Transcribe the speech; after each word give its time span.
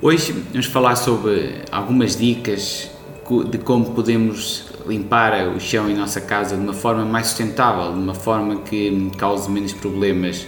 Hoje 0.00 0.30
vamos 0.30 0.66
falar 0.66 0.94
sobre 0.94 1.56
algumas 1.72 2.16
dicas 2.16 2.88
de 3.50 3.58
como 3.58 3.86
podemos 3.94 4.66
limpar 4.86 5.48
o 5.48 5.58
chão 5.58 5.90
em 5.90 5.94
nossa 5.96 6.20
casa 6.20 6.56
de 6.56 6.62
uma 6.62 6.72
forma 6.72 7.04
mais 7.04 7.26
sustentável, 7.26 7.92
de 7.92 7.98
uma 7.98 8.14
forma 8.14 8.60
que 8.60 9.10
cause 9.18 9.50
menos 9.50 9.72
problemas 9.72 10.46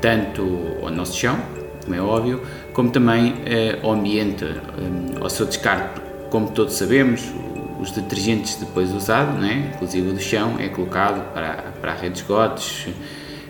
tanto 0.00 0.44
ao 0.80 0.92
nosso 0.92 1.16
chão, 1.16 1.36
como 1.82 1.96
é 1.96 2.00
óbvio, 2.00 2.40
como 2.72 2.88
também 2.88 3.34
eh, 3.46 3.80
ao 3.82 3.94
ambiente, 3.94 4.44
eh, 4.44 5.18
ao 5.20 5.28
seu 5.28 5.46
descarte. 5.46 6.00
Como 6.30 6.48
todos 6.52 6.74
sabemos, 6.74 7.20
os 7.80 7.90
detergentes 7.90 8.54
depois 8.54 8.94
usados, 8.94 9.40
né, 9.40 9.72
inclusive 9.74 10.10
o 10.10 10.12
do 10.12 10.20
chão, 10.20 10.54
é 10.60 10.68
colocado 10.68 11.34
para, 11.34 11.72
para 11.80 11.90
a 11.90 11.94
rede 11.96 12.14
de 12.14 12.20
esgotos 12.20 12.86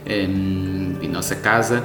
eh, 0.07 0.23
em 0.23 1.09
nossa 1.09 1.37
casa 1.37 1.85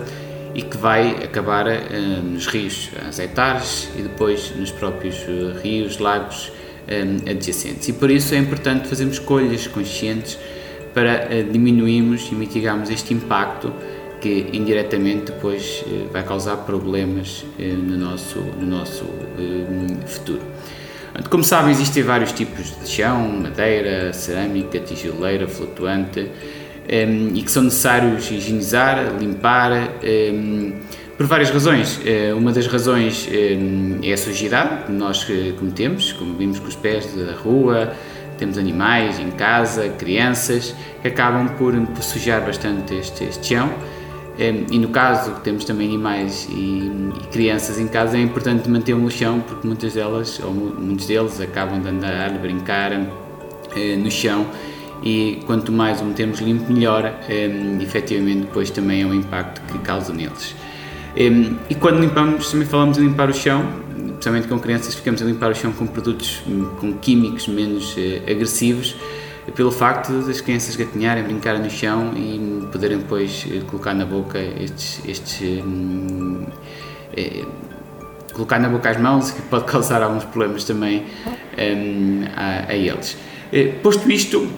e 0.54 0.62
que 0.62 0.78
vai 0.78 1.24
acabar 1.24 1.66
uh, 1.68 2.24
nos 2.24 2.48
rios 2.48 2.90
azeitares 3.08 3.90
e 3.98 4.02
depois 4.02 4.56
nos 4.56 4.72
próprios 4.72 5.18
uh, 5.24 5.60
rios, 5.62 5.98
lagos 5.98 6.52
um, 6.88 7.30
adjacentes. 7.30 7.88
E 7.88 7.94
por 7.94 8.10
isso 8.10 8.36
é 8.36 8.38
importante 8.38 8.88
fazermos 8.88 9.16
escolhas 9.16 9.68
conscientes 9.68 10.38
para 10.94 11.44
diminuirmos 11.44 12.32
e 12.32 12.36
mitigarmos 12.36 12.90
este 12.92 13.14
impacto 13.14 13.74
que 14.22 14.50
indiretamente 14.54 15.32
depois 15.32 15.84
vai 16.12 16.24
causar 16.24 16.58
problemas 16.58 17.44
no 17.58 17.98
nosso, 17.98 18.40
no 18.40 18.66
nosso 18.68 19.04
futuro. 20.06 20.42
Como 21.30 21.44
sabem, 21.44 21.72
existem 21.72 22.04
vários 22.04 22.32
tipos 22.32 22.76
de 22.80 22.88
chão, 22.88 23.28
madeira, 23.28 24.14
cerâmica, 24.14 24.80
tijoleira, 24.80 25.48
flutuante, 25.48 26.30
um, 26.90 27.36
e 27.36 27.42
que 27.42 27.52
são 27.52 27.64
necessários 27.64 28.30
higienizar, 28.30 29.16
limpar, 29.20 29.72
um, 30.04 30.74
por 31.18 31.28
várias 31.28 31.50
razões. 31.50 31.98
Uh, 31.98 32.38
uma 32.38 32.52
das 32.52 32.68
razões 32.68 33.28
um, 33.32 34.00
é 34.04 34.14
a 34.14 34.18
sujidade 34.18 34.86
que 34.86 34.92
nós 34.92 35.26
eh, 35.30 35.54
cometemos, 35.58 36.12
como 36.14 36.36
vimos 36.36 36.60
com 36.60 36.68
os 36.68 36.76
pés 36.76 37.14
da 37.14 37.34
rua, 37.34 37.94
temos 38.38 38.58
animais 38.58 39.20
em 39.20 39.30
casa, 39.32 39.90
crianças, 39.90 40.76
que 41.02 41.08
acabam 41.08 41.50
por, 41.50 41.74
por 41.88 42.04
sujar 42.04 42.42
bastante 42.42 42.96
este, 42.96 43.26
este 43.26 43.48
chão. 43.48 43.72
e 44.38 44.80
no 44.80 44.90
caso 44.90 45.36
que 45.36 45.42
temos 45.42 45.64
também 45.64 45.88
animais 45.88 46.48
e, 46.50 46.54
e, 46.54 47.28
crianças 47.32 47.80
em 47.80 47.88
casa, 47.88 48.18
é 48.18 48.22
importante 48.22 48.68
manter 48.68 48.96
no 48.96 49.10
chão, 49.10 49.40
porque 49.40 49.68
muitas 49.68 49.94
delas, 49.94 50.42
ou 50.44 50.52
muitos 50.52 51.06
deles, 51.06 51.40
acabam 51.40 51.80
de 51.80 51.90
andar, 51.90 52.32
de 52.32 52.40
brincar 52.40 52.92
uh, 52.92 53.98
no 53.98 54.10
chão 54.10 54.48
e 55.04 55.42
quanto 55.46 55.72
mais 55.72 56.02
o 56.02 56.06
metermos 56.06 56.40
limpo, 56.40 56.72
melhor, 56.72 57.04
um, 57.04 57.32
ehm, 57.32 57.82
efetivamente 57.82 58.42
depois 58.42 58.70
também 58.72 59.02
é 59.02 59.06
o 59.06 59.14
impacto 59.14 59.62
que 59.72 59.78
causa 59.80 60.14
neles. 60.14 60.56
Um, 61.16 61.20
ehm, 61.20 61.56
e 61.70 61.76
quando 61.76 62.00
limpamos, 62.00 62.50
também 62.50 62.66
falamos 62.66 62.98
de 62.98 63.04
limpar 63.04 63.30
o 63.30 63.34
chão, 63.34 63.84
especialmente 64.24 64.48
com 64.48 64.58
crianças, 64.60 64.96
ficamos 64.96 65.22
a 65.22 65.26
limpar 65.26 65.52
o 65.52 65.56
chão 65.56 65.72
com 65.74 65.86
produtos 65.86 66.42
com 66.80 66.94
químicos 66.94 67.48
menos 67.48 67.96
uh, 67.98 68.32
agressivos, 68.32 68.96
pelo 69.54 69.72
facto 69.72 70.14
das 70.22 70.40
crianças 70.40 70.78
gatinharem, 70.78 71.24
brincarem 71.24 71.62
no 71.62 71.70
chão 71.70 72.14
e 72.16 72.66
poderem 72.72 73.00
depois 73.00 73.46
uh, 73.46 73.66
colocar 73.66 73.94
na 73.94 74.06
boca 74.06 74.40
estes. 74.40 75.02
estes 75.06 75.42
um, 75.42 76.46
uh, 77.18 77.74
colocar 78.34 78.58
na 78.58 78.68
boca 78.68 78.90
as 78.90 79.00
mãos, 79.00 79.30
que 79.30 79.42
pode 79.44 79.66
causar 79.72 80.02
alguns 80.02 80.24
problemas 80.24 80.64
também 80.64 81.06
a, 82.36 82.72
a, 82.72 82.76
eles. 82.76 83.16
Posto 83.84 84.12
isto, 84.12 84.50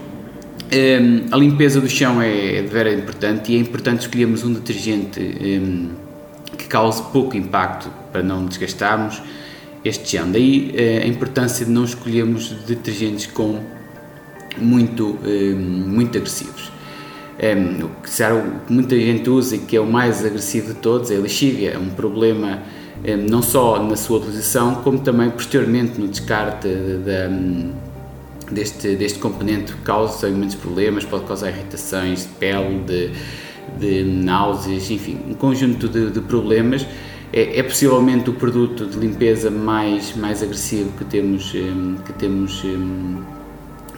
um, 0.72 1.34
a 1.34 1.38
limpeza 1.38 1.80
do 1.80 1.88
chão 1.88 2.22
é, 2.22 2.58
é 2.58 2.62
de 2.62 2.68
vera 2.68 2.92
importante 2.92 3.52
e 3.52 3.56
é 3.56 3.60
importante 3.60 4.02
escolhermos 4.02 4.44
um 4.44 4.54
detergente 4.54 5.20
um, 5.20 5.90
que 6.58 6.68
cause 6.68 7.04
pouco 7.12 7.38
impacto 7.38 7.90
para 8.12 8.24
não 8.24 8.46
desgastarmos 8.46 9.22
este 9.84 10.18
chão. 10.18 10.32
Daí 10.32 10.74
uh, 10.74 11.04
a 11.04 11.08
importância 11.08 11.66
de 11.66 11.72
não 11.72 11.84
escolhermos 11.84 12.50
detergentes 12.66 13.28
com 13.28 13.60
muito, 14.58 15.20
um, 15.24 15.56
muito 15.88 16.18
agressivos. 16.18 16.72
o, 17.84 17.90
que, 18.02 18.74
muita 18.74 18.96
gente 18.96 19.30
usa 19.30 19.58
e 19.58 19.60
que 19.60 19.76
é 19.76 19.80
o 19.80 19.86
mais 19.86 20.26
agressivo 20.26 20.74
de 20.74 20.80
todos 20.80 21.12
é 21.12 21.18
a 21.18 21.20
lexívia, 21.20 21.72
é 21.72 21.78
um 21.78 21.90
problema 21.90 22.60
não 23.30 23.44
só 23.44 23.84
na 23.84 23.96
sua 23.96 24.18
utilização, 24.18 24.76
como 24.76 25.00
também 25.00 25.30
posteriormente 25.30 26.00
no 26.00 26.08
descarte 26.08 26.68
da 26.68 27.30
deste, 28.52 28.96
deste 28.96 29.20
componente 29.20 29.74
causa 29.84 30.30
muitos 30.30 30.56
problemas, 30.56 31.06
pode 31.06 31.26
causar 31.26 31.50
irritações 31.50 32.24
de 32.24 32.28
pele, 32.40 32.84
de, 32.86 33.12
de 33.80 34.04
náuseas, 34.04 34.90
enfim, 34.92 35.20
um 35.28 35.34
conjunto 35.34 35.88
de, 35.88 36.12
de 36.12 36.22
problemas. 36.22 36.86
É, 37.34 37.60
é, 37.60 37.64
possivelmente 37.64 38.30
o 38.30 38.34
produto 38.34 38.86
de 38.86 38.98
limpeza 38.98 39.50
mais, 39.50 40.16
mais 40.16 40.42
agressivo 40.42 40.92
que 40.98 41.04
temos, 41.04 41.54
hum, 41.54 41.98
que 42.06 42.14
temos 42.14 42.64
hum, 42.64 43.24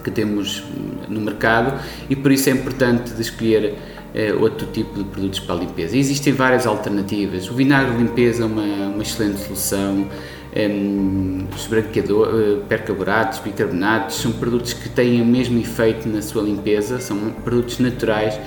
que 0.08 0.12
temos 0.12 0.64
no 1.10 1.20
mercado 1.20 1.80
e 2.10 2.16
por 2.16 2.32
isso 2.32 2.50
é 2.50 2.54
importante 2.54 3.14
de 3.14 3.22
escolher 3.22 3.74
uh, 4.16 4.42
outro 4.42 4.66
tipo 4.68 4.98
de 4.98 5.04
produtos 5.04 5.40
para 5.42 5.56
a 5.56 5.60
limpeza. 5.60 5.98
E 5.98 6.00
existem 6.00 6.32
várias 6.32 6.66
alternativas. 6.66 7.50
O 7.50 7.54
vinagre 7.54 7.92
de 7.92 8.04
limpeza 8.04 8.44
é 8.44 8.46
uma, 8.46 8.64
uma 8.64 9.04
excelente 9.04 9.40
solução 9.40 10.08
um, 10.58 11.46
os 11.56 11.68
uh, 11.68 12.66
percarbonatos, 12.68 13.40
bicarbonatos, 13.40 14.18
são 14.18 14.32
produtos 14.32 14.74
que 14.74 14.90
têm 14.90 15.22
o 15.22 15.26
mesmo 15.26 15.60
efeito 15.60 16.10
na 16.10 16.22
sua 16.22 16.42
limpeza, 16.42 17.00
são 17.00 17.18
produtos 17.44 17.78
naturais 17.80 18.40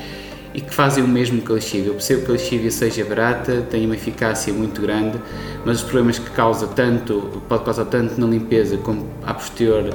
e 0.52 0.60
que 0.60 0.74
fazem 0.74 1.04
o 1.04 1.08
mesmo 1.08 1.40
que 1.40 1.52
a 1.52 1.54
lexívia. 1.54 1.90
Eu 1.90 1.94
percebo 1.94 2.24
que 2.24 2.30
a 2.30 2.32
lexívia 2.32 2.70
seja 2.70 3.04
barata, 3.04 3.62
tem 3.70 3.86
uma 3.86 3.94
eficácia 3.94 4.52
muito 4.52 4.80
grande, 4.80 5.18
mas 5.64 5.78
os 5.78 5.82
problemas 5.82 6.18
que 6.18 6.30
causa 6.30 6.66
tanto, 6.66 7.40
pode 7.48 7.64
causar 7.64 7.84
tanto 7.84 8.20
na 8.20 8.26
limpeza 8.26 8.76
como 8.78 9.06
a 9.22 9.32
posterior 9.32 9.94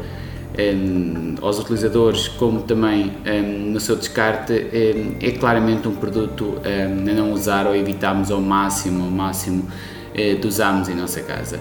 um, 0.57 1.35
aos 1.41 1.59
utilizadores, 1.59 2.29
como 2.29 2.61
também 2.61 3.11
um, 3.25 3.71
no 3.71 3.79
seu 3.81 3.97
descarte, 3.97 4.53
um, 4.53 5.15
é 5.21 5.31
claramente 5.31 5.85
um 5.89 5.95
produto 5.95 6.55
a 6.63 6.87
não 6.87 7.33
usar 7.33 7.67
ou 7.67 7.75
evitarmos 7.75 8.31
ao 8.31 8.39
máximo, 8.39 9.03
ao 9.03 9.11
máximo 9.11 9.67
eh, 10.15 10.35
de 10.35 10.47
usarmos 10.47 10.89
em 10.89 10.95
nossa 10.95 11.21
casa. 11.21 11.59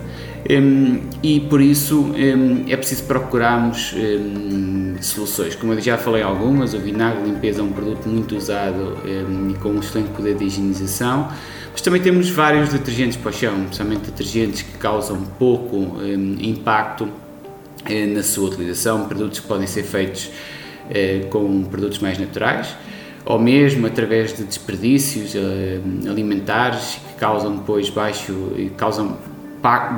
E 1.23 1.41
por 1.41 1.63
isso 1.63 2.13
é 2.69 2.77
preciso 2.77 3.05
procurarmos 3.05 3.95
soluções. 5.01 5.55
Como 5.55 5.73
eu 5.73 5.81
já 5.81 5.97
falei 5.97 6.23
algumas, 6.23 6.75
o 6.75 6.79
vinagre 6.79 7.23
de 7.23 7.31
limpeza 7.31 7.61
é 7.61 7.65
um 7.65 7.73
produto 7.73 8.07
muito 8.07 8.37
usado 8.37 8.99
e 9.49 9.55
com 9.55 9.71
um 9.71 9.81
excelente 9.81 10.11
poder 10.11 10.35
de 10.35 10.45
higienização, 10.45 11.31
mas 11.73 11.81
também 11.81 12.03
temos 12.03 12.29
vários 12.29 12.69
detergentes 12.69 13.17
para 13.17 13.31
o 13.31 13.33
chão, 13.33 13.63
especialmente 13.63 14.03
detergentes 14.03 14.61
que 14.61 14.77
causam 14.77 15.23
pouco 15.39 15.97
impacto 16.39 17.09
na 18.15 18.23
sua 18.23 18.49
utilização, 18.49 19.09
produtos 19.09 19.41
que 19.41 19.47
podem 19.47 19.67
ser 19.67 19.83
feitos 19.83 20.31
eh, 20.91 21.27
com 21.31 21.65
produtos 21.65 21.99
mais 21.99 22.19
naturais 22.19 22.77
ou 23.25 23.39
mesmo 23.39 23.87
através 23.87 24.37
de 24.37 24.45
desperdícios 24.45 25.35
alimentares 26.09 27.01
que 27.09 27.15
causam 27.15 27.57
depois 27.57 27.89
baixo 27.89 28.53
causam 28.77 29.17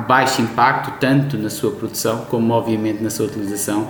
baixo 0.07 0.41
impacto 0.41 0.97
tanto 0.97 1.37
na 1.37 1.49
sua 1.49 1.71
produção 1.71 2.25
como 2.29 2.53
obviamente 2.53 3.03
na 3.03 3.09
sua 3.09 3.25
utilização. 3.25 3.89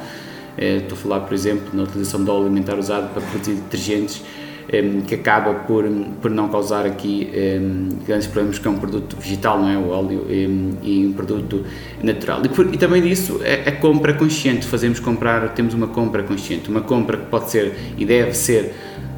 Eh, 0.57 0.77
estou 0.77 0.97
a 0.97 1.01
falar, 1.01 1.19
por 1.21 1.33
exemplo, 1.35 1.69
na 1.71 1.83
utilização 1.83 2.23
do 2.23 2.31
óleo 2.31 2.45
alimentar 2.45 2.79
usado 2.79 3.13
para 3.13 3.21
produzir 3.21 3.53
detergentes, 3.53 4.23
eh, 4.69 5.01
que 5.05 5.13
acaba 5.13 5.53
por, 5.53 5.85
por 6.19 6.31
não 6.31 6.49
causar 6.49 6.83
aqui 6.87 7.29
eh, 7.31 7.59
grandes 8.07 8.25
problemas, 8.25 8.57
que 8.57 8.67
é 8.67 8.71
um 8.71 8.79
produto 8.79 9.15
vegetal, 9.17 9.59
não 9.59 9.69
é? 9.69 9.77
O 9.77 9.89
óleo 9.89 10.25
e 10.81 11.05
um 11.05 11.13
produto 11.13 11.63
natural. 12.01 12.41
E, 12.43 12.49
por, 12.49 12.73
e 12.73 12.77
também 12.77 13.03
disso, 13.03 13.39
a, 13.43 13.69
a, 13.69 13.71
compra 13.73 14.15
consciente, 14.15 14.65
fazemos 14.65 14.99
comprar, 14.99 15.49
temos 15.53 15.75
uma 15.75 15.87
compra 15.87 16.23
consciente, 16.23 16.69
uma 16.69 16.81
compra 16.81 17.17
que 17.17 17.25
pode 17.27 17.51
ser 17.51 17.75
e 17.99 18.03
deve 18.03 18.33
ser 18.33 18.73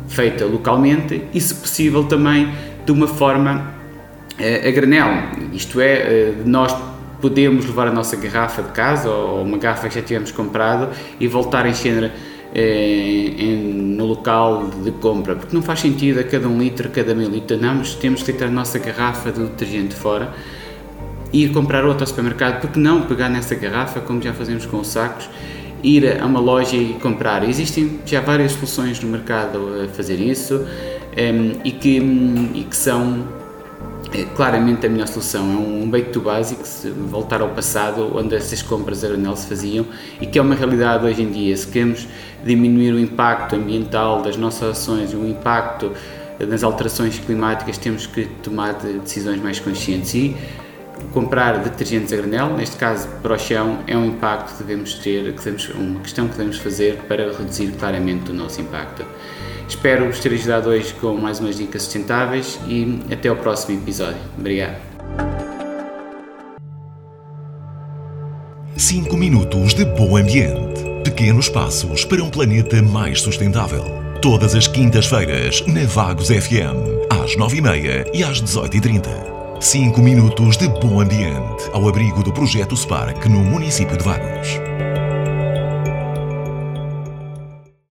feita 0.09 0.45
localmente 0.45 1.23
e, 1.33 1.39
se 1.39 1.55
possível, 1.55 2.03
também 2.03 2.51
de 2.85 2.91
uma 2.91 3.07
forma 3.07 3.79
a 4.39 4.71
granel, 4.71 5.07
isto 5.51 5.81
é, 5.81 5.93
eh, 5.93 6.33
nós 6.45 6.73
podemos 7.19 7.65
levar 7.65 7.87
a 7.87 7.91
nossa 7.91 8.15
garrafa 8.15 8.61
de 8.61 8.69
casa 8.69 9.09
ou 9.09 9.43
uma 9.43 9.57
garrafa 9.57 9.89
que 9.89 9.95
já 9.95 10.01
tivemos 10.01 10.31
comprado 10.31 10.89
e 11.19 11.27
voltar 11.27 11.65
a 11.65 11.69
encher 11.69 12.09
eh, 12.55 13.33
no 13.75 14.05
local 14.05 14.69
de 14.83 14.91
compra, 14.91 15.35
porque 15.35 15.53
não 15.53 15.61
faz 15.61 15.81
sentido 15.81 16.21
a 16.21 16.23
cada 16.23 16.47
um 16.47 16.57
litro, 16.57 16.87
a 16.87 16.89
cada 16.89 17.13
meio 17.13 17.29
litro, 17.29 17.57
não, 17.57 17.75
mas 17.75 17.93
temos 17.95 18.23
que 18.23 18.31
ter 18.31 18.45
a 18.45 18.49
nossa 18.49 18.79
garrafa 18.79 19.31
de 19.31 19.41
detergente 19.41 19.93
fora 19.93 20.33
ir 21.31 21.49
comprar 21.49 21.85
outro 21.85 22.03
ao 22.03 22.07
supermercado, 22.07 22.61
porque 22.61 22.79
não 22.79 23.03
pegar 23.03 23.29
nessa 23.29 23.53
garrafa, 23.55 23.99
como 23.99 24.21
já 24.21 24.33
fazemos 24.33 24.65
com 24.65 24.79
os 24.79 24.87
sacos, 24.87 25.29
ir 25.83 26.21
a 26.21 26.25
uma 26.25 26.39
loja 26.39 26.75
e 26.75 26.93
comprar. 26.95 27.47
Existem 27.47 27.99
já 28.05 28.21
várias 28.21 28.53
soluções 28.53 28.99
no 28.99 29.09
mercado 29.09 29.83
a 29.83 29.87
fazer 29.89 30.19
isso 30.19 30.55
um, 30.55 30.65
ehm, 31.15 31.51
e, 31.63 31.71
que, 31.71 31.97
e 31.97 32.65
que 32.69 32.75
são 32.75 33.25
é, 34.13 34.23
claramente 34.35 34.85
a 34.85 34.89
melhor 34.89 35.07
solução. 35.07 35.51
É 35.51 35.55
um 35.55 35.89
back 35.89 36.09
to 36.11 36.21
basic, 36.21 36.61
voltar 37.09 37.41
ao 37.41 37.49
passado, 37.49 38.11
onde 38.15 38.35
essas 38.35 38.61
compras 38.61 39.03
a 39.03 39.07
granel 39.07 39.35
se 39.35 39.47
faziam 39.47 39.85
e 40.19 40.25
que 40.25 40.39
é 40.39 40.41
uma 40.41 40.55
realidade 40.55 41.05
hoje 41.05 41.21
em 41.21 41.31
dia. 41.31 41.55
Se 41.55 41.67
queremos 41.67 42.07
diminuir 42.43 42.93
o 42.93 42.99
impacto 42.99 43.55
ambiental 43.55 44.21
das 44.21 44.35
nossas 44.35 44.69
ações, 44.69 45.13
o 45.13 45.25
impacto 45.25 45.91
nas 46.39 46.63
alterações 46.63 47.19
climáticas, 47.19 47.77
temos 47.77 48.07
que 48.07 48.25
tomar 48.41 48.73
decisões 48.73 49.41
mais 49.41 49.59
conscientes 49.59 50.13
e 50.15 50.35
comprar 51.13 51.59
detergentes 51.59 52.13
a 52.13 52.17
granel, 52.17 52.55
neste 52.55 52.75
caso 52.75 53.07
para 53.21 53.33
o 53.33 53.37
chão, 53.37 53.79
é 53.87 53.97
um 53.97 54.05
impacto 54.05 54.53
que 54.53 54.63
devemos 54.63 54.95
ter, 54.95 55.33
que 55.33 55.43
devemos, 55.43 55.69
uma 55.69 55.99
questão 55.99 56.27
que 56.27 56.37
devemos 56.37 56.57
fazer 56.57 56.97
para 57.07 57.31
reduzir 57.31 57.71
claramente 57.79 58.31
o 58.31 58.33
nosso 58.33 58.61
impacto. 58.61 59.05
Espero 59.67 60.07
vos 60.07 60.19
ter 60.19 60.33
ajudado 60.33 60.69
hoje 60.69 60.93
com 60.95 61.13
mais 61.15 61.39
umas 61.39 61.57
dicas 61.57 61.83
sustentáveis 61.83 62.59
e 62.67 62.99
até 63.11 63.29
ao 63.29 63.35
próximo 63.35 63.79
episódio. 63.79 64.19
Obrigado. 64.37 64.77
5 68.75 69.15
minutos 69.17 69.73
de 69.73 69.85
bom 69.85 70.17
ambiente. 70.17 70.81
Pequenos 71.03 71.49
passos 71.49 72.05
para 72.05 72.23
um 72.23 72.29
planeta 72.29 72.81
mais 72.81 73.21
sustentável. 73.21 73.83
Todas 74.21 74.55
as 74.55 74.67
quintas-feiras, 74.67 75.63
na 75.67 75.85
Vagos 75.85 76.27
FM, 76.27 77.07
às 77.09 77.35
9h30 77.35 78.09
e 78.13 78.23
às 78.23 78.41
18h30. 78.41 79.38
5 79.61 80.01
minutos 80.01 80.55
de 80.55 80.69
bom 80.69 81.01
ambiente 81.01 81.69
ao 81.73 81.89
abrigo 81.89 82.23
do 82.23 82.31
projeto 82.31 82.77
Spark 82.77 83.25
no 83.25 83.43
município 83.43 83.97
de 83.97 84.03
Vagos. 84.05 84.47